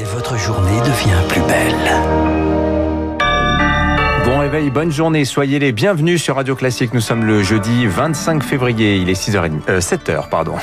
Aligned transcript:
Et 0.00 0.04
votre 0.04 0.38
journée 0.38 0.78
devient 0.78 1.28
plus 1.28 1.42
belle. 1.42 1.74
Bon 4.24 4.38
réveil, 4.38 4.70
bonne 4.70 4.90
journée, 4.90 5.26
soyez 5.26 5.58
les 5.58 5.72
bienvenus 5.72 6.22
sur 6.22 6.36
Radio 6.36 6.56
Classique. 6.56 6.94
Nous 6.94 7.02
sommes 7.02 7.26
le 7.26 7.42
jeudi 7.42 7.86
25 7.86 8.42
février, 8.42 8.96
il 8.96 9.10
est 9.10 9.20
6h30, 9.20 9.60
euh, 9.68 9.80
7h, 9.80 10.30
pardon. 10.30 10.54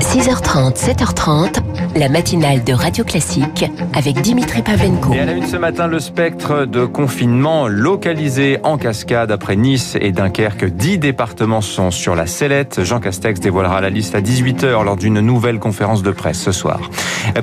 6h30, 0.00 0.76
7h30, 0.76 1.60
la 1.98 2.08
matinale 2.08 2.62
de 2.62 2.72
Radio 2.72 3.02
Classique 3.02 3.66
avec 3.92 4.20
Dimitri 4.20 4.62
Pavlenko. 4.62 5.14
Et 5.14 5.18
à 5.18 5.24
la 5.24 5.32
une 5.32 5.46
ce 5.46 5.56
matin, 5.56 5.88
le 5.88 5.98
spectre 5.98 6.64
de 6.64 6.84
confinement 6.84 7.66
localisé 7.66 8.58
en 8.62 8.78
cascade 8.78 9.32
après 9.32 9.56
Nice 9.56 9.96
et 10.00 10.12
Dunkerque. 10.12 10.66
Dix 10.66 10.98
départements 10.98 11.60
sont 11.60 11.90
sur 11.90 12.14
la 12.14 12.26
sellette. 12.26 12.84
Jean 12.84 13.00
Castex 13.00 13.40
dévoilera 13.40 13.80
la 13.80 13.90
liste 13.90 14.14
à 14.14 14.20
18h 14.20 14.84
lors 14.84 14.96
d'une 14.96 15.18
nouvelle 15.20 15.58
conférence 15.58 16.04
de 16.04 16.12
presse 16.12 16.40
ce 16.40 16.52
soir. 16.52 16.78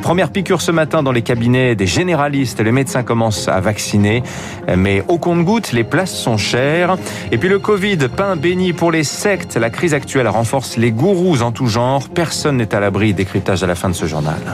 Première 0.01 0.31
piqûre 0.31 0.61
ce 0.61 0.71
matin 0.71 1.03
dans 1.03 1.11
les 1.11 1.21
cabinets 1.21 1.75
des 1.75 1.87
généralistes. 1.87 2.61
Les 2.61 2.71
médecins 2.71 3.03
commencent 3.03 3.49
à 3.49 3.59
vacciner, 3.59 4.23
mais 4.77 5.03
au 5.09 5.17
compte-gouttes, 5.17 5.73
les 5.73 5.83
places 5.83 6.15
sont 6.15 6.37
chères. 6.37 6.95
Et 7.33 7.37
puis 7.37 7.49
le 7.49 7.59
Covid, 7.59 7.97
pain 8.15 8.37
béni 8.37 8.71
pour 8.71 8.91
les 8.91 9.03
sectes. 9.03 9.57
La 9.57 9.69
crise 9.69 9.93
actuelle 9.93 10.29
renforce 10.29 10.77
les 10.77 10.91
gourous 10.91 11.41
en 11.41 11.51
tout 11.51 11.67
genre. 11.67 12.07
Personne 12.07 12.57
n'est 12.57 12.73
à 12.73 12.79
l'abri. 12.79 13.13
Décryptage 13.13 13.61
à 13.61 13.67
la 13.67 13.75
fin 13.75 13.89
de 13.89 13.95
ce 13.95 14.05
journal. 14.05 14.44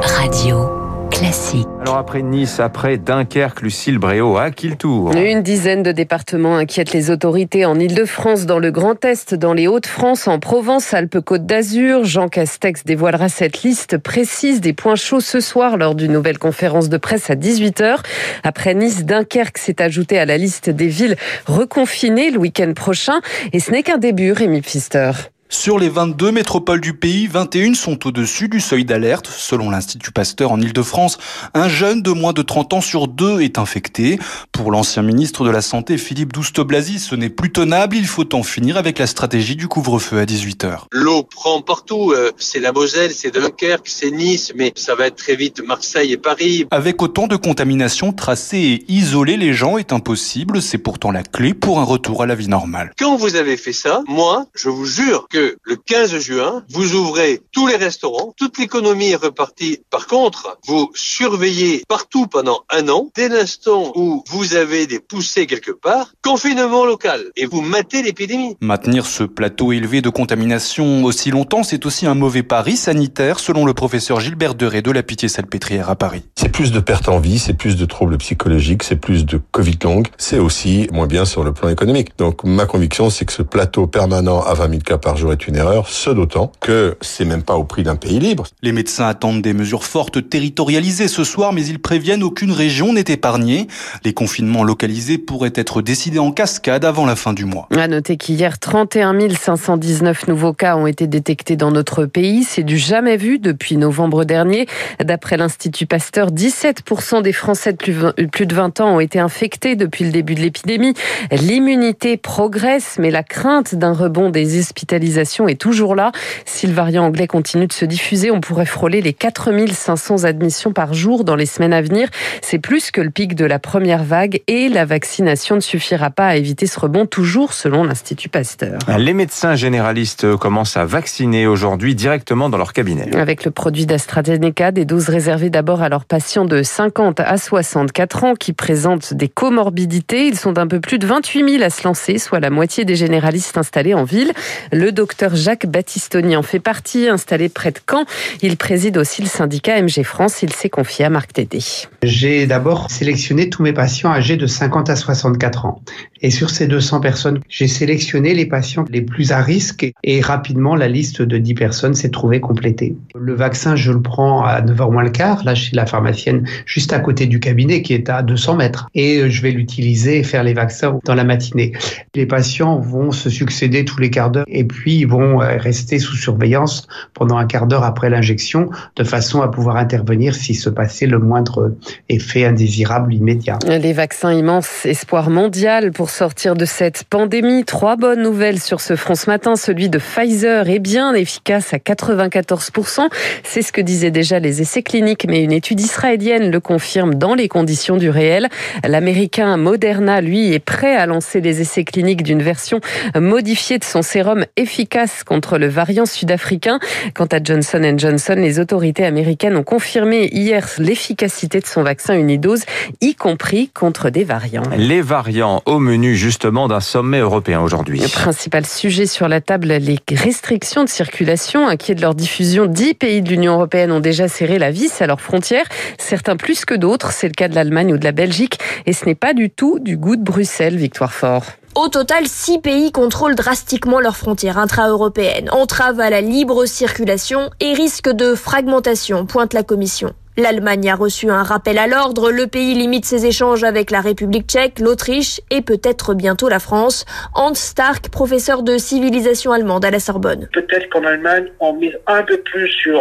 Radio 0.00 0.70
classique. 1.10 1.68
Alors 1.82 1.98
après 1.98 2.22
Nice, 2.22 2.60
après 2.60 2.96
Dunkerque, 2.96 3.60
Lucille 3.60 3.98
Bréau, 3.98 4.38
à 4.38 4.50
qui 4.50 4.68
le 4.68 4.76
tour 4.76 5.12
Une 5.14 5.42
dizaine 5.42 5.82
de 5.82 5.92
départements 5.92 6.56
inquiètent 6.56 6.92
les 6.92 7.10
autorités 7.10 7.66
en 7.66 7.78
Ile-de-France, 7.78 8.46
dans 8.46 8.58
le 8.58 8.70
Grand 8.70 9.04
Est, 9.04 9.34
dans 9.34 9.52
les 9.52 9.68
Hauts-de-France, 9.68 10.28
en 10.28 10.38
Provence, 10.38 10.94
Alpes-Côte 10.94 11.44
d'Azur. 11.44 12.04
Jean 12.04 12.28
Castex 12.28 12.84
dévoilera 12.84 13.28
cette 13.28 13.62
liste 13.62 13.98
précise 13.98 14.62
des 14.62 14.72
points 14.72 14.96
chauds 14.96 15.20
ce 15.20 15.40
soir 15.40 15.76
lors 15.76 15.94
d'une 15.94 16.12
nouvelle 16.12 16.38
conférence 16.38 16.88
de 16.88 16.96
presse 16.96 17.28
à 17.28 17.34
18h. 17.34 17.98
Après 18.44 18.74
Nice, 18.74 19.04
Dunkerque 19.04 19.58
s'est 19.58 19.82
ajouté 19.82 20.18
à 20.18 20.24
la 20.24 20.38
liste 20.38 20.70
des 20.70 20.88
villes 20.88 21.16
reconfinées 21.46 22.30
le 22.30 22.38
week-end 22.38 22.72
prochain. 22.74 23.20
Et 23.52 23.60
ce 23.60 23.70
n'est 23.72 23.82
qu'un 23.82 23.98
début, 23.98 24.32
Rémi 24.32 24.62
Pfister. 24.62 25.10
Sur 25.54 25.78
les 25.78 25.88
22 25.88 26.32
métropoles 26.32 26.80
du 26.80 26.94
pays, 26.94 27.26
21 27.28 27.74
sont 27.74 28.06
au-dessus 28.06 28.48
du 28.48 28.60
seuil 28.60 28.84
d'alerte. 28.84 29.28
Selon 29.28 29.70
l'Institut 29.70 30.10
Pasteur 30.10 30.50
en 30.50 30.60
Ile-de-France, 30.60 31.16
un 31.54 31.68
jeune 31.68 32.02
de 32.02 32.10
moins 32.10 32.32
de 32.32 32.42
30 32.42 32.74
ans 32.74 32.80
sur 32.80 33.06
deux 33.06 33.40
est 33.40 33.56
infecté. 33.56 34.18
Pour 34.52 34.72
l'ancien 34.72 35.02
ministre 35.02 35.44
de 35.44 35.50
la 35.50 35.62
Santé, 35.62 35.96
Philippe 35.96 36.32
Douste-Blazy, 36.32 36.98
ce 36.98 37.14
n'est 37.14 37.30
plus 37.30 37.52
tenable. 37.52 37.96
Il 37.96 38.06
faut 38.06 38.34
en 38.34 38.42
finir 38.42 38.76
avec 38.76 38.98
la 38.98 39.06
stratégie 39.06 39.54
du 39.54 39.68
couvre-feu 39.68 40.18
à 40.18 40.24
18h. 40.24 40.80
L'eau 40.90 41.22
prend 41.22 41.62
partout. 41.62 42.12
Euh, 42.12 42.32
c'est 42.36 42.60
la 42.60 42.72
Moselle, 42.72 43.12
c'est 43.14 43.32
Dunkerque, 43.32 43.88
c'est 43.88 44.10
Nice, 44.10 44.52
mais 44.56 44.72
ça 44.74 44.96
va 44.96 45.06
être 45.06 45.16
très 45.16 45.36
vite 45.36 45.62
Marseille 45.64 46.12
et 46.12 46.18
Paris. 46.18 46.66
Avec 46.72 47.00
autant 47.00 47.26
de 47.28 47.36
contamination, 47.36 48.12
tracer 48.12 48.58
et 48.58 48.92
isoler 48.92 49.36
les 49.36 49.54
gens 49.54 49.78
est 49.78 49.92
impossible. 49.92 50.60
C'est 50.60 50.78
pourtant 50.78 51.12
la 51.12 51.22
clé 51.22 51.54
pour 51.54 51.78
un 51.78 51.84
retour 51.84 52.22
à 52.22 52.26
la 52.26 52.34
vie 52.34 52.48
normale. 52.48 52.92
Quand 52.98 53.16
vous 53.16 53.36
avez 53.36 53.56
fait 53.56 53.72
ça, 53.72 54.02
moi, 54.08 54.46
je 54.54 54.68
vous 54.68 54.84
jure 54.84 55.26
que 55.30 55.43
le 55.62 55.76
15 55.76 56.18
juin, 56.18 56.64
vous 56.70 56.94
ouvrez 56.94 57.40
tous 57.52 57.66
les 57.66 57.76
restaurants, 57.76 58.34
toute 58.36 58.58
l'économie 58.58 59.10
est 59.10 59.16
repartie. 59.16 59.80
Par 59.90 60.06
contre, 60.06 60.58
vous 60.66 60.90
surveillez 60.94 61.82
partout 61.88 62.26
pendant 62.26 62.64
un 62.70 62.88
an. 62.88 63.08
Dès 63.14 63.28
l'instant 63.28 63.92
où 63.94 64.24
vous 64.28 64.54
avez 64.54 64.86
des 64.86 65.00
poussées 65.00 65.46
quelque 65.46 65.70
part, 65.72 66.12
confinement 66.22 66.84
local 66.84 67.22
et 67.36 67.46
vous 67.46 67.60
matez 67.60 68.02
l'épidémie. 68.02 68.56
Maintenir 68.60 69.06
ce 69.06 69.24
plateau 69.24 69.72
élevé 69.72 70.02
de 70.02 70.10
contamination 70.10 71.04
aussi 71.04 71.30
longtemps, 71.30 71.62
c'est 71.62 71.86
aussi 71.86 72.06
un 72.06 72.14
mauvais 72.14 72.42
pari 72.42 72.76
sanitaire, 72.76 73.38
selon 73.38 73.64
le 73.64 73.74
professeur 73.74 74.20
Gilbert 74.20 74.54
Deray 74.54 74.82
de 74.82 74.90
la 74.90 75.02
Pitié-Salpêtrière 75.02 75.90
à 75.90 75.96
Paris. 75.96 76.22
C'est 76.36 76.50
plus 76.50 76.72
de 76.72 76.80
pertes 76.80 77.08
en 77.08 77.18
vie, 77.18 77.38
c'est 77.38 77.54
plus 77.54 77.76
de 77.76 77.84
troubles 77.84 78.18
psychologiques, 78.18 78.82
c'est 78.82 78.96
plus 78.96 79.24
de 79.24 79.40
Covid 79.52 79.78
long, 79.82 80.02
c'est 80.18 80.38
aussi 80.38 80.88
moins 80.92 81.06
bien 81.06 81.24
sur 81.24 81.44
le 81.44 81.52
plan 81.52 81.68
économique. 81.68 82.16
Donc 82.18 82.44
ma 82.44 82.66
conviction, 82.66 83.10
c'est 83.10 83.24
que 83.24 83.32
ce 83.32 83.42
plateau 83.42 83.86
permanent 83.86 84.40
à 84.42 84.54
20 84.54 84.68
000 84.68 84.80
cas 84.80 84.98
par 84.98 85.16
jour 85.16 85.23
est 85.32 85.46
une 85.46 85.56
erreur, 85.56 85.88
ce 85.88 86.10
d'autant 86.10 86.52
que 86.60 86.96
c'est 87.00 87.24
même 87.24 87.42
pas 87.42 87.54
au 87.54 87.64
prix 87.64 87.82
d'un 87.82 87.96
pays 87.96 88.18
libre. 88.18 88.44
Les 88.62 88.72
médecins 88.72 89.06
attendent 89.06 89.42
des 89.42 89.54
mesures 89.54 89.84
fortes 89.84 90.28
territorialisées 90.28 91.08
ce 91.08 91.24
soir, 91.24 91.52
mais 91.52 91.64
ils 91.64 91.80
préviennent 91.80 92.22
aucune 92.22 92.52
région 92.52 92.92
n'est 92.92 93.04
épargnée. 93.08 93.68
Les 94.04 94.12
confinements 94.12 94.64
localisés 94.64 95.18
pourraient 95.18 95.52
être 95.54 95.82
décidés 95.82 96.18
en 96.18 96.32
cascade 96.32 96.84
avant 96.84 97.06
la 97.06 97.16
fin 97.16 97.32
du 97.32 97.44
mois. 97.44 97.68
À 97.76 97.88
noter 97.88 98.16
qu'hier, 98.16 98.58
31 98.58 99.14
519 99.30 100.28
nouveaux 100.28 100.52
cas 100.52 100.76
ont 100.76 100.86
été 100.86 101.06
détectés 101.06 101.56
dans 101.56 101.70
notre 101.70 102.04
pays. 102.06 102.44
C'est 102.44 102.64
du 102.64 102.78
jamais 102.78 103.16
vu 103.16 103.38
depuis 103.38 103.76
novembre 103.76 104.24
dernier. 104.24 104.66
D'après 105.02 105.36
l'Institut 105.36 105.86
Pasteur, 105.86 106.30
17% 106.30 107.22
des 107.22 107.32
Français 107.32 107.72
de 107.72 108.26
plus 108.26 108.46
de 108.46 108.54
20 108.54 108.80
ans 108.80 108.96
ont 108.96 109.00
été 109.00 109.20
infectés 109.20 109.76
depuis 109.76 110.04
le 110.04 110.10
début 110.10 110.34
de 110.34 110.40
l'épidémie. 110.40 110.94
L'immunité 111.30 112.16
progresse, 112.16 112.96
mais 112.98 113.10
la 113.10 113.22
crainte 113.22 113.74
d'un 113.74 113.92
rebond 113.92 114.30
des 114.30 114.58
hospitalisations 114.58 115.13
est 115.18 115.60
toujours 115.60 115.94
là. 115.94 116.12
Si 116.44 116.66
le 116.66 116.72
variant 116.72 117.04
anglais 117.04 117.26
continue 117.26 117.66
de 117.66 117.72
se 117.72 117.84
diffuser, 117.84 118.30
on 118.30 118.40
pourrait 118.40 118.66
frôler 118.66 119.00
les 119.00 119.12
4500 119.12 120.24
admissions 120.24 120.72
par 120.72 120.94
jour 120.94 121.24
dans 121.24 121.36
les 121.36 121.46
semaines 121.46 121.72
à 121.72 121.82
venir. 121.82 122.08
C'est 122.42 122.58
plus 122.58 122.90
que 122.90 123.00
le 123.00 123.10
pic 123.10 123.34
de 123.34 123.44
la 123.44 123.58
première 123.58 124.04
vague 124.04 124.42
et 124.46 124.68
la 124.68 124.84
vaccination 124.84 125.56
ne 125.56 125.60
suffira 125.60 126.10
pas 126.10 126.26
à 126.26 126.36
éviter 126.36 126.66
ce 126.66 126.78
rebond, 126.78 127.06
toujours 127.06 127.52
selon 127.52 127.84
l'Institut 127.84 128.28
Pasteur. 128.28 128.78
Les 128.98 129.14
médecins 129.14 129.54
généralistes 129.54 130.36
commencent 130.36 130.76
à 130.76 130.84
vacciner 130.84 131.46
aujourd'hui 131.46 131.94
directement 131.94 132.48
dans 132.48 132.58
leur 132.58 132.72
cabinet. 132.72 133.14
Avec 133.16 133.44
le 133.44 133.50
produit 133.50 133.86
d'AstraZeneca, 133.86 134.72
des 134.72 134.84
doses 134.84 135.08
réservées 135.08 135.50
d'abord 135.50 135.82
à 135.82 135.88
leurs 135.88 136.04
patients 136.04 136.44
de 136.44 136.62
50 136.62 137.20
à 137.20 137.36
64 137.36 138.24
ans 138.24 138.34
qui 138.34 138.52
présentent 138.52 139.14
des 139.14 139.28
comorbidités. 139.28 140.26
Ils 140.26 140.38
sont 140.38 140.52
d'un 140.52 140.66
peu 140.66 140.80
plus 140.80 140.98
de 140.98 141.06
28 141.06 141.50
000 141.58 141.62
à 141.62 141.70
se 141.70 141.84
lancer, 141.84 142.18
soit 142.18 142.40
la 142.40 142.50
moitié 142.50 142.84
des 142.84 142.96
généralistes 142.96 143.56
installés 143.58 143.94
en 143.94 144.04
ville. 144.04 144.32
Le 144.72 144.92
docteur 145.04 145.36
Jacques 145.36 145.66
Battistoni 145.66 146.34
en 146.34 146.40
fait 146.40 146.60
partie, 146.60 147.08
installé 147.08 147.50
près 147.50 147.70
de 147.72 147.78
Caen. 147.86 148.06
Il 148.40 148.56
préside 148.56 148.96
aussi 148.96 149.20
le 149.20 149.28
syndicat 149.28 149.82
MG 149.82 150.02
France. 150.02 150.42
Il 150.42 150.50
s'est 150.50 150.70
confié 150.70 151.04
à 151.04 151.10
Marc 151.10 151.34
Tédé. 151.34 151.58
J'ai 152.02 152.46
d'abord 152.46 152.90
sélectionné 152.90 153.50
tous 153.50 153.62
mes 153.62 153.74
patients 153.74 154.10
âgés 154.10 154.38
de 154.38 154.46
50 154.46 154.88
à 154.88 154.96
64 154.96 155.66
ans. 155.66 155.82
Et 156.22 156.30
sur 156.30 156.48
ces 156.48 156.66
200 156.66 157.00
personnes, 157.00 157.40
j'ai 157.50 157.68
sélectionné 157.68 158.32
les 158.32 158.46
patients 158.46 158.86
les 158.88 159.02
plus 159.02 159.30
à 159.30 159.42
risque 159.42 159.92
et 160.02 160.22
rapidement 160.22 160.74
la 160.74 160.88
liste 160.88 161.20
de 161.20 161.36
10 161.36 161.52
personnes 161.52 161.94
s'est 161.94 162.08
trouvée 162.08 162.40
complétée. 162.40 162.96
Le 163.14 163.34
vaccin, 163.34 163.76
je 163.76 163.92
le 163.92 164.00
prends 164.00 164.42
à 164.42 164.62
9h 164.62 164.90
moins 164.90 165.02
le 165.02 165.10
quart, 165.10 165.44
là 165.44 165.54
chez 165.54 165.76
la 165.76 165.84
pharmacienne 165.84 166.48
juste 166.64 166.94
à 166.94 166.98
côté 166.98 167.26
du 167.26 167.40
cabinet 167.40 167.82
qui 167.82 167.92
est 167.92 168.08
à 168.08 168.22
200 168.22 168.56
mètres. 168.56 168.88
Et 168.94 169.28
je 169.28 169.42
vais 169.42 169.50
l'utiliser 169.50 170.20
et 170.20 170.22
faire 170.22 170.44
les 170.44 170.54
vaccins 170.54 170.98
dans 171.04 171.14
la 171.14 171.24
matinée. 171.24 171.72
Les 172.14 172.24
patients 172.24 172.78
vont 172.78 173.10
se 173.10 173.28
succéder 173.28 173.84
tous 173.84 174.00
les 174.00 174.08
quarts 174.08 174.30
d'heure 174.30 174.46
et 174.48 174.64
puis 174.64 174.93
ils 175.00 175.08
vont 175.08 175.38
rester 175.38 175.98
sous 175.98 176.16
surveillance 176.16 176.86
pendant 177.12 177.36
un 177.36 177.46
quart 177.46 177.66
d'heure 177.66 177.84
après 177.84 178.10
l'injection 178.10 178.70
de 178.96 179.04
façon 179.04 179.42
à 179.42 179.48
pouvoir 179.48 179.76
intervenir 179.76 180.34
s'il 180.34 180.56
se 180.56 180.70
passait 180.70 181.06
le 181.06 181.18
moindre 181.18 181.74
effet 182.08 182.44
indésirable 182.44 183.14
immédiat. 183.14 183.58
Les 183.66 183.92
vaccins 183.92 184.32
immenses, 184.32 184.86
espoir 184.86 185.30
mondial 185.30 185.92
pour 185.92 186.10
sortir 186.10 186.54
de 186.54 186.64
cette 186.64 187.04
pandémie. 187.04 187.64
Trois 187.64 187.96
bonnes 187.96 188.22
nouvelles 188.22 188.60
sur 188.60 188.80
ce 188.80 188.96
front 188.96 189.14
ce 189.14 189.28
matin. 189.28 189.56
Celui 189.56 189.88
de 189.88 189.98
Pfizer 189.98 190.68
est 190.68 190.78
bien 190.78 191.14
efficace 191.14 191.74
à 191.74 191.78
94%. 191.78 193.08
C'est 193.42 193.62
ce 193.62 193.72
que 193.72 193.80
disaient 193.80 194.10
déjà 194.10 194.38
les 194.38 194.60
essais 194.60 194.82
cliniques, 194.82 195.26
mais 195.28 195.42
une 195.42 195.52
étude 195.52 195.80
israélienne 195.80 196.50
le 196.50 196.60
confirme 196.60 197.14
dans 197.14 197.34
les 197.34 197.48
conditions 197.48 197.96
du 197.96 198.10
réel. 198.10 198.48
L'américain 198.86 199.56
Moderna, 199.56 200.20
lui, 200.20 200.52
est 200.52 200.58
prêt 200.58 200.96
à 200.96 201.06
lancer 201.06 201.40
les 201.40 201.60
essais 201.60 201.84
cliniques 201.84 202.22
d'une 202.22 202.42
version 202.42 202.80
modifiée 203.18 203.78
de 203.78 203.84
son 203.84 204.02
sérum 204.02 204.44
efficace 204.56 204.83
contre 205.26 205.58
le 205.58 205.68
variant 205.68 206.06
sud-africain. 206.06 206.78
Quant 207.14 207.26
à 207.26 207.42
Johnson 207.42 207.94
Johnson, 207.96 208.34
les 208.36 208.60
autorités 208.60 209.04
américaines 209.04 209.56
ont 209.56 209.62
confirmé 209.62 210.28
hier 210.32 210.66
l'efficacité 210.78 211.60
de 211.60 211.66
son 211.66 211.82
vaccin 211.82 212.14
unidose, 212.14 212.64
y 213.00 213.14
compris 213.14 213.68
contre 213.68 214.10
des 214.10 214.24
variants. 214.24 214.62
Les 214.76 215.00
variants 215.00 215.62
au 215.66 215.78
menu 215.78 216.14
justement 216.14 216.68
d'un 216.68 216.80
sommet 216.80 217.18
européen 217.18 217.60
aujourd'hui. 217.60 218.00
Le 218.00 218.08
principal 218.08 218.66
sujet 218.66 219.06
sur 219.06 219.28
la 219.28 219.40
table, 219.40 219.68
les 219.68 219.98
restrictions 220.14 220.84
de 220.84 220.88
circulation. 220.88 221.66
Inquiets 221.68 221.94
de 221.94 222.00
leur 222.00 222.14
diffusion, 222.14 222.66
dix 222.66 222.94
pays 222.94 223.22
de 223.22 223.28
l'Union 223.28 223.54
européenne 223.54 223.92
ont 223.92 224.00
déjà 224.00 224.28
serré 224.28 224.58
la 224.58 224.70
vis 224.70 225.00
à 225.00 225.06
leurs 225.06 225.20
frontières, 225.20 225.66
certains 225.98 226.36
plus 226.36 226.64
que 226.64 226.74
d'autres. 226.74 227.12
C'est 227.12 227.28
le 227.28 227.34
cas 227.34 227.48
de 227.48 227.54
l'Allemagne 227.54 227.92
ou 227.92 227.98
de 227.98 228.04
la 228.04 228.12
Belgique. 228.12 228.58
Et 228.86 228.92
ce 228.92 229.06
n'est 229.06 229.14
pas 229.14 229.34
du 229.34 229.50
tout 229.50 229.78
du 229.78 229.96
goût 229.96 230.16
de 230.16 230.22
Bruxelles, 230.22 230.76
Victoire 230.76 231.12
Fort. 231.12 231.44
Au 231.76 231.88
total, 231.88 232.26
six 232.26 232.60
pays 232.60 232.92
contrôlent 232.92 233.34
drastiquement 233.34 233.98
leurs 233.98 234.16
frontières 234.16 234.58
intra-européennes, 234.58 235.50
entravent 235.50 235.98
à 235.98 236.08
la 236.08 236.20
libre 236.20 236.66
circulation 236.66 237.50
et 237.58 237.72
risquent 237.72 238.12
de 238.12 238.36
fragmentation, 238.36 239.26
pointe 239.26 239.54
la 239.54 239.64
Commission. 239.64 240.12
L'Allemagne 240.36 240.88
a 240.88 240.94
reçu 240.94 241.30
un 241.30 241.42
rappel 241.42 241.78
à 241.78 241.88
l'ordre. 241.88 242.30
Le 242.30 242.46
pays 242.46 242.74
limite 242.74 243.04
ses 243.04 243.26
échanges 243.26 243.64
avec 243.64 243.90
la 243.90 244.00
République 244.00 244.46
tchèque, 244.46 244.78
l'Autriche 244.78 245.40
et 245.50 245.62
peut-être 245.62 246.14
bientôt 246.14 246.48
la 246.48 246.60
France. 246.60 247.06
Hans 247.34 247.54
Stark, 247.54 248.08
professeur 248.08 248.62
de 248.62 248.78
civilisation 248.78 249.50
allemande 249.50 249.84
à 249.84 249.90
la 249.90 249.98
Sorbonne. 249.98 250.48
Peut-être 250.52 250.88
qu'en 250.90 251.04
Allemagne, 251.04 251.46
on 251.58 251.72
mise 251.72 251.98
un 252.06 252.22
peu 252.22 252.38
plus 252.38 252.68
sur 252.68 253.00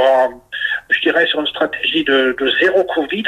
je 0.90 1.00
dirais, 1.02 1.26
sur 1.26 1.40
une 1.40 1.48
stratégie 1.48 2.04
de 2.04 2.36
zéro 2.60 2.84
Covid. 2.84 3.24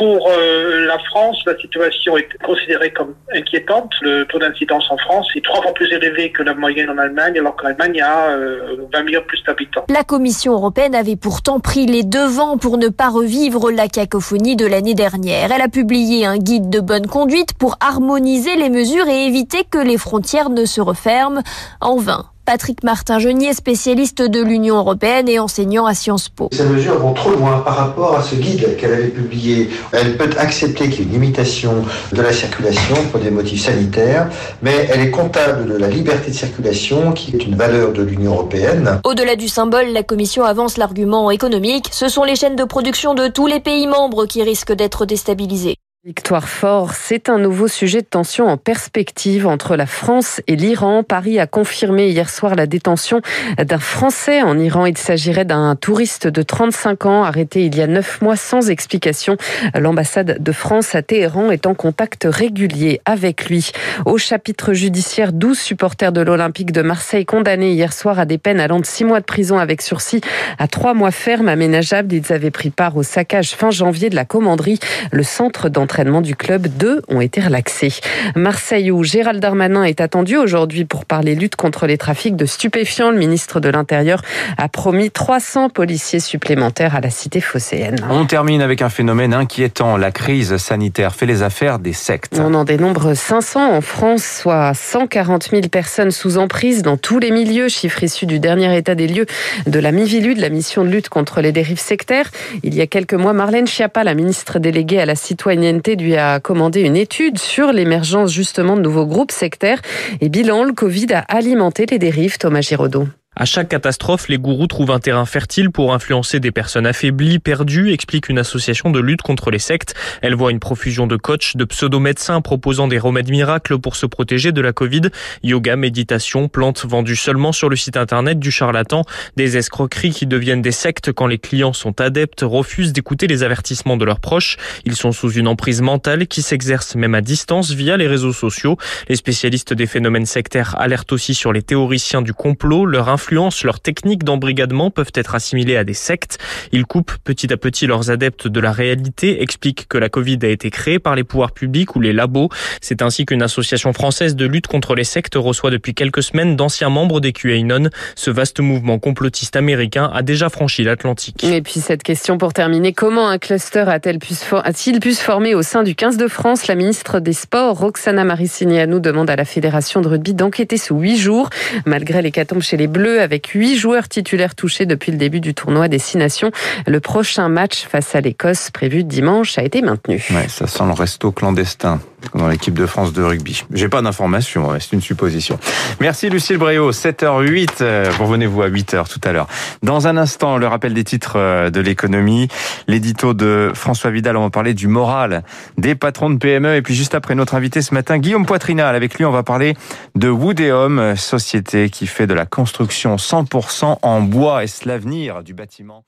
Pour 0.00 0.30
euh, 0.30 0.86
la 0.86 0.98
France, 1.10 1.36
la 1.44 1.54
situation 1.58 2.16
est 2.16 2.26
considérée 2.42 2.90
comme 2.90 3.14
inquiétante. 3.34 3.92
Le 4.00 4.24
taux 4.24 4.38
d'incidence 4.38 4.90
en 4.90 4.96
France 4.96 5.28
est 5.36 5.44
trois 5.44 5.60
fois 5.60 5.74
plus 5.74 5.92
élevé 5.92 6.32
que 6.32 6.42
la 6.42 6.54
moyenne 6.54 6.88
en 6.88 6.96
Allemagne, 6.96 7.38
alors 7.38 7.54
qu'en 7.54 7.66
Allemagne, 7.66 8.00
a 8.00 8.30
euh, 8.30 8.76
20 8.94 9.02
millions 9.02 9.22
plus 9.26 9.42
d'habitants. 9.44 9.84
La 9.90 10.02
Commission 10.02 10.54
européenne 10.54 10.94
avait 10.94 11.16
pourtant 11.16 11.60
pris 11.60 11.84
les 11.84 12.02
devants 12.02 12.56
pour 12.56 12.78
ne 12.78 12.88
pas 12.88 13.10
revivre 13.10 13.70
la 13.70 13.88
cacophonie 13.88 14.56
de 14.56 14.64
l'année 14.64 14.94
dernière. 14.94 15.52
Elle 15.52 15.60
a 15.60 15.68
publié 15.68 16.24
un 16.24 16.38
guide 16.38 16.70
de 16.70 16.80
bonne 16.80 17.06
conduite 17.06 17.52
pour 17.58 17.76
harmoniser 17.80 18.56
les 18.56 18.70
mesures 18.70 19.06
et 19.06 19.26
éviter 19.26 19.64
que 19.70 19.76
les 19.76 19.98
frontières 19.98 20.48
ne 20.48 20.64
se 20.64 20.80
referment 20.80 21.42
en 21.82 21.96
vain. 21.96 22.24
Patrick 22.50 22.82
Martin-Genier, 22.82 23.54
spécialiste 23.54 24.22
de 24.22 24.42
l'Union 24.42 24.76
européenne 24.78 25.28
et 25.28 25.38
enseignant 25.38 25.86
à 25.86 25.94
Sciences 25.94 26.28
Po. 26.28 26.48
Ces 26.50 26.64
mesures 26.64 26.98
vont 26.98 27.12
trop 27.12 27.30
loin 27.30 27.60
par 27.60 27.76
rapport 27.76 28.16
à 28.16 28.24
ce 28.24 28.34
guide 28.34 28.76
qu'elle 28.76 28.92
avait 28.92 29.06
publié. 29.06 29.70
Elle 29.92 30.16
peut 30.16 30.28
accepter 30.36 30.90
qu'il 30.90 30.98
y 30.98 31.02
ait 31.02 31.04
une 31.04 31.12
limitation 31.12 31.84
de 32.12 32.20
la 32.20 32.32
circulation 32.32 32.96
pour 33.12 33.20
des 33.20 33.30
motifs 33.30 33.66
sanitaires, 33.66 34.28
mais 34.62 34.88
elle 34.90 35.00
est 35.00 35.12
comptable 35.12 35.72
de 35.72 35.78
la 35.78 35.86
liberté 35.86 36.32
de 36.32 36.36
circulation 36.36 37.12
qui 37.12 37.36
est 37.36 37.44
une 37.44 37.54
valeur 37.54 37.92
de 37.92 38.02
l'Union 38.02 38.32
européenne. 38.32 39.00
Au-delà 39.04 39.36
du 39.36 39.46
symbole, 39.46 39.92
la 39.92 40.02
Commission 40.02 40.42
avance 40.42 40.76
l'argument 40.76 41.30
économique. 41.30 41.86
Ce 41.92 42.08
sont 42.08 42.24
les 42.24 42.34
chaînes 42.34 42.56
de 42.56 42.64
production 42.64 43.14
de 43.14 43.28
tous 43.28 43.46
les 43.46 43.60
pays 43.60 43.86
membres 43.86 44.26
qui 44.26 44.42
risquent 44.42 44.72
d'être 44.74 45.06
déstabilisées. 45.06 45.76
Victoire 46.02 46.48
fort, 46.48 46.94
c'est 46.94 47.28
un 47.28 47.38
nouveau 47.38 47.68
sujet 47.68 48.00
de 48.00 48.06
tension 48.06 48.46
en 48.46 48.56
perspective 48.56 49.46
entre 49.46 49.76
la 49.76 49.84
France 49.84 50.40
et 50.46 50.56
l'Iran. 50.56 51.02
Paris 51.02 51.38
a 51.38 51.46
confirmé 51.46 52.08
hier 52.08 52.30
soir 52.30 52.54
la 52.54 52.66
détention 52.66 53.20
d'un 53.62 53.78
Français 53.78 54.40
en 54.40 54.58
Iran. 54.58 54.86
Il 54.86 54.96
s'agirait 54.96 55.44
d'un 55.44 55.76
touriste 55.76 56.26
de 56.26 56.40
35 56.40 57.04
ans 57.04 57.22
arrêté 57.22 57.66
il 57.66 57.76
y 57.76 57.82
a 57.82 57.86
neuf 57.86 58.22
mois 58.22 58.36
sans 58.36 58.70
explication. 58.70 59.36
L'ambassade 59.74 60.42
de 60.42 60.52
France 60.52 60.94
à 60.94 61.02
Téhéran 61.02 61.50
est 61.50 61.66
en 61.66 61.74
contact 61.74 62.26
régulier 62.26 63.02
avec 63.04 63.50
lui. 63.50 63.70
Au 64.06 64.16
chapitre 64.16 64.72
judiciaire, 64.72 65.34
12 65.34 65.58
supporters 65.58 66.12
de 66.12 66.22
l'Olympique 66.22 66.72
de 66.72 66.80
Marseille 66.80 67.26
condamnés 67.26 67.72
hier 67.72 67.92
soir 67.92 68.18
à 68.18 68.24
des 68.24 68.38
peines 68.38 68.60
allant 68.60 68.80
de 68.80 68.86
6 68.86 69.04
mois 69.04 69.20
de 69.20 69.26
prison 69.26 69.58
avec 69.58 69.82
sursis 69.82 70.22
à 70.58 70.66
3 70.66 70.94
mois 70.94 71.10
ferme 71.10 71.48
aménageables. 71.48 72.14
Ils 72.14 72.32
avaient 72.32 72.50
pris 72.50 72.70
part 72.70 72.96
au 72.96 73.02
saccage 73.02 73.50
fin 73.50 73.70
janvier 73.70 74.08
de 74.08 74.16
la 74.16 74.24
commanderie, 74.24 74.78
le 75.12 75.24
centre 75.24 75.68
d'entraînement 75.68 75.89
entraînement 75.90 76.20
du 76.20 76.36
club. 76.36 76.68
Deux 76.68 77.02
ont 77.08 77.20
été 77.20 77.40
relaxés. 77.40 77.92
Marseille 78.36 78.92
où 78.92 79.02
Gérald 79.02 79.40
Darmanin 79.40 79.82
est 79.82 80.00
attendu 80.00 80.36
aujourd'hui 80.36 80.84
pour 80.84 81.04
parler 81.04 81.34
lutte 81.34 81.56
contre 81.56 81.88
les 81.88 81.98
trafics 81.98 82.36
de 82.36 82.46
stupéfiants. 82.46 83.10
Le 83.10 83.18
ministre 83.18 83.58
de 83.58 83.68
l'Intérieur 83.68 84.22
a 84.56 84.68
promis 84.68 85.10
300 85.10 85.68
policiers 85.68 86.20
supplémentaires 86.20 86.94
à 86.94 87.00
la 87.00 87.10
cité 87.10 87.40
phocéenne. 87.40 87.96
On 88.08 88.24
termine 88.24 88.62
avec 88.62 88.82
un 88.82 88.88
phénomène 88.88 89.34
inquiétant. 89.34 89.96
La 89.96 90.12
crise 90.12 90.58
sanitaire 90.58 91.12
fait 91.12 91.26
les 91.26 91.42
affaires 91.42 91.80
des 91.80 91.92
sectes. 91.92 92.38
On 92.38 92.54
en 92.54 92.62
dénombre 92.62 93.14
500 93.14 93.74
en 93.74 93.80
France, 93.80 94.22
soit 94.22 94.72
140 94.74 95.50
000 95.50 95.62
personnes 95.62 96.12
sous 96.12 96.38
emprise 96.38 96.82
dans 96.82 96.98
tous 96.98 97.18
les 97.18 97.32
milieux. 97.32 97.68
Chiffre 97.68 98.04
issu 98.04 98.26
du 98.26 98.38
dernier 98.38 98.76
état 98.76 98.94
des 98.94 99.08
lieux 99.08 99.26
de 99.66 99.80
la 99.80 99.90
MIVILU, 99.90 100.36
de 100.36 100.40
la 100.40 100.50
mission 100.50 100.84
de 100.84 100.88
lutte 100.88 101.08
contre 101.08 101.40
les 101.40 101.50
dérives 101.50 101.80
sectaires. 101.80 102.30
Il 102.62 102.76
y 102.76 102.80
a 102.80 102.86
quelques 102.86 103.14
mois, 103.14 103.32
Marlène 103.32 103.66
Schiappa, 103.66 104.04
la 104.04 104.14
ministre 104.14 104.60
déléguée 104.60 105.00
à 105.00 105.06
la 105.06 105.16
citoyenneté, 105.16 105.79
lui 105.88 106.16
a 106.16 106.40
commandé 106.40 106.80
une 106.80 106.96
étude 106.96 107.38
sur 107.38 107.72
l'émergence 107.72 108.32
justement 108.32 108.76
de 108.76 108.82
nouveaux 108.82 109.06
groupes 109.06 109.32
sectaires. 109.32 109.80
Et 110.20 110.28
bilan, 110.28 110.64
le 110.64 110.72
Covid 110.72 111.12
a 111.12 111.20
alimenté 111.20 111.86
les 111.86 111.98
dérives, 111.98 112.38
Thomas 112.38 112.60
Giraudot. 112.60 113.06
À 113.36 113.44
chaque 113.44 113.68
catastrophe, 113.68 114.28
les 114.28 114.38
gourous 114.38 114.66
trouvent 114.66 114.90
un 114.90 114.98
terrain 114.98 115.24
fertile 115.24 115.70
pour 115.70 115.94
influencer 115.94 116.40
des 116.40 116.50
personnes 116.50 116.84
affaiblies, 116.84 117.38
perdues, 117.38 117.92
explique 117.92 118.28
une 118.28 118.40
association 118.40 118.90
de 118.90 118.98
lutte 118.98 119.22
contre 119.22 119.52
les 119.52 119.60
sectes. 119.60 119.94
Elle 120.20 120.34
voit 120.34 120.50
une 120.50 120.58
profusion 120.58 121.06
de 121.06 121.16
coachs, 121.16 121.56
de 121.56 121.64
pseudo-médecins 121.64 122.40
proposant 122.40 122.88
des 122.88 122.98
remèdes 122.98 123.30
miracles 123.30 123.78
pour 123.78 123.94
se 123.94 124.04
protéger 124.04 124.50
de 124.50 124.60
la 124.60 124.72
Covid. 124.72 125.02
Yoga, 125.44 125.76
méditation, 125.76 126.48
plantes 126.48 126.84
vendues 126.84 127.14
seulement 127.14 127.52
sur 127.52 127.68
le 127.68 127.76
site 127.76 127.96
internet 127.96 128.40
du 128.40 128.50
charlatan. 128.50 129.04
Des 129.36 129.56
escroqueries 129.56 130.10
qui 130.10 130.26
deviennent 130.26 130.60
des 130.60 130.72
sectes 130.72 131.12
quand 131.12 131.28
les 131.28 131.38
clients 131.38 131.72
sont 131.72 132.00
adeptes, 132.00 132.42
refusent 132.42 132.92
d'écouter 132.92 133.28
les 133.28 133.44
avertissements 133.44 133.96
de 133.96 134.04
leurs 134.04 134.20
proches. 134.20 134.56
Ils 134.84 134.96
sont 134.96 135.12
sous 135.12 135.30
une 135.30 135.46
emprise 135.46 135.82
mentale 135.82 136.26
qui 136.26 136.42
s'exerce 136.42 136.96
même 136.96 137.14
à 137.14 137.20
distance 137.20 137.70
via 137.70 137.96
les 137.96 138.08
réseaux 138.08 138.32
sociaux. 138.32 138.76
Les 139.08 139.16
spécialistes 139.16 139.72
des 139.72 139.86
phénomènes 139.86 140.26
sectaires 140.26 140.74
alertent 140.80 141.12
aussi 141.12 141.34
sur 141.34 141.52
les 141.52 141.62
théoriciens 141.62 142.22
du 142.22 142.34
complot, 142.34 142.86
leur 142.86 143.08
influence, 143.20 143.64
leurs 143.64 143.80
techniques 143.80 144.24
d'embrigadement 144.24 144.90
peuvent 144.90 145.12
être 145.14 145.34
assimilées 145.34 145.76
à 145.76 145.84
des 145.84 145.92
sectes. 145.92 146.38
Ils 146.72 146.86
coupent 146.86 147.12
petit 147.22 147.52
à 147.52 147.58
petit 147.58 147.86
leurs 147.86 148.10
adeptes 148.10 148.48
de 148.48 148.60
la 148.60 148.72
réalité, 148.72 149.42
expliquent 149.42 149.86
que 149.88 149.98
la 149.98 150.08
Covid 150.08 150.38
a 150.42 150.48
été 150.48 150.70
créée 150.70 150.98
par 150.98 151.16
les 151.16 151.22
pouvoirs 151.22 151.52
publics 151.52 151.96
ou 151.96 152.00
les 152.00 152.14
labos. 152.14 152.48
C'est 152.80 153.02
ainsi 153.02 153.26
qu'une 153.26 153.42
association 153.42 153.92
française 153.92 154.36
de 154.36 154.46
lutte 154.46 154.68
contre 154.68 154.94
les 154.94 155.04
sectes 155.04 155.34
reçoit 155.36 155.70
depuis 155.70 155.92
quelques 155.92 156.22
semaines 156.22 156.56
d'anciens 156.56 156.88
membres 156.88 157.20
des 157.20 157.32
QAnon. 157.32 157.90
Ce 158.14 158.30
vaste 158.30 158.60
mouvement 158.60 158.98
complotiste 158.98 159.54
américain 159.54 160.10
a 160.14 160.22
déjà 160.22 160.48
franchi 160.48 160.82
l'Atlantique. 160.82 161.44
Et 161.44 161.60
puis 161.60 161.80
cette 161.80 162.02
question 162.02 162.38
pour 162.38 162.54
terminer, 162.54 162.94
comment 162.94 163.28
un 163.28 163.36
cluster 163.36 163.84
a-t-il 163.86 164.18
pu, 164.18 165.12
se 165.12 165.22
former 165.22 165.54
au 165.54 165.60
sein 165.60 165.82
du 165.82 165.94
15 165.94 166.16
de 166.16 166.26
France? 166.26 166.68
La 166.68 166.74
ministre 166.74 167.20
des 167.20 167.34
Sports, 167.34 167.78
Roxana 167.78 168.24
Maricinianou, 168.24 168.98
demande 168.98 169.28
à 169.28 169.36
la 169.36 169.44
Fédération 169.44 170.00
de 170.00 170.08
rugby 170.08 170.32
d'enquêter 170.32 170.78
sous 170.78 170.96
huit 170.96 171.18
jours. 171.18 171.50
Malgré 171.84 172.22
l'hécatombe 172.22 172.62
chez 172.62 172.78
les 172.78 172.86
Bleus, 172.86 173.09
avec 173.18 173.48
huit 173.48 173.76
joueurs 173.76 174.08
titulaires 174.08 174.54
touchés 174.54 174.86
depuis 174.86 175.12
le 175.12 175.18
début 175.18 175.40
du 175.40 175.54
tournoi 175.54 175.88
Destination. 175.88 176.50
Le 176.86 177.00
prochain 177.00 177.48
match 177.48 177.86
face 177.86 178.14
à 178.14 178.20
l'Écosse 178.20 178.70
prévu 178.70 179.04
dimanche 179.04 179.58
a 179.58 179.62
été 179.62 179.82
maintenu. 179.82 180.24
Ça 180.48 180.66
sent 180.66 180.84
le 180.84 180.92
resto 180.92 181.32
clandestin 181.32 182.00
dans 182.34 182.48
l'équipe 182.48 182.74
de 182.74 182.86
France 182.86 183.12
de 183.12 183.22
rugby. 183.22 183.64
J'ai 183.72 183.88
pas 183.88 184.02
d'informations, 184.02 184.70
c'est 184.78 184.92
une 184.92 185.00
supposition. 185.00 185.58
Merci 186.00 186.30
Lucille 186.30 186.58
Bréau, 186.58 186.92
7h08, 186.92 188.16
revenez-vous 188.18 188.62
à 188.62 188.68
8h 188.68 189.08
tout 189.08 189.20
à 189.24 189.32
l'heure. 189.32 189.46
Dans 189.82 190.06
un 190.06 190.16
instant, 190.16 190.58
le 190.58 190.66
rappel 190.66 190.94
des 190.94 191.04
titres 191.04 191.36
euh, 191.36 191.70
de 191.70 191.80
l'économie, 191.80 192.48
l'édito 192.86 193.34
de 193.34 193.72
François 193.74 194.10
Vidal, 194.10 194.36
on 194.36 194.42
va 194.42 194.50
parler 194.50 194.74
du 194.74 194.88
moral 194.88 195.42
des 195.78 195.94
patrons 195.94 196.30
de 196.30 196.38
PME 196.38 196.76
et 196.76 196.82
puis 196.82 196.94
juste 196.94 197.14
après 197.14 197.34
notre 197.34 197.54
invité 197.54 197.82
ce 197.82 197.94
matin, 197.94 198.18
Guillaume 198.18 198.46
Poitrinal. 198.46 198.94
Avec 198.94 199.14
lui, 199.14 199.24
on 199.24 199.30
va 199.30 199.42
parler 199.42 199.76
de 200.14 200.28
Woodéum, 200.28 201.16
société 201.16 201.90
qui 201.90 202.06
fait 202.06 202.26
de 202.26 202.34
la 202.34 202.46
construction 202.46 203.16
100% 203.16 203.98
en 204.02 204.20
bois. 204.22 204.64
Est-ce 204.64 204.88
l'avenir 204.88 205.42
du 205.42 205.54
bâtiment? 205.54 206.04